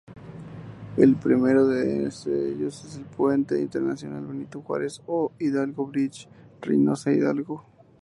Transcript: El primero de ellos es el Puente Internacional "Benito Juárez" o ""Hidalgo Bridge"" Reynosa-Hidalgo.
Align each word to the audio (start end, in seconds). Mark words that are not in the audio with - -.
El 0.97 1.15
primero 1.15 1.67
de 1.67 2.05
ellos 2.07 2.25
es 2.85 2.97
el 2.97 3.05
Puente 3.05 3.61
Internacional 3.61 4.25
"Benito 4.25 4.63
Juárez" 4.63 4.99
o 5.05 5.31
""Hidalgo 5.37 5.85
Bridge"" 5.85 6.27
Reynosa-Hidalgo. 6.59 7.63